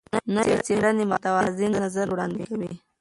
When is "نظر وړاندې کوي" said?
1.83-2.71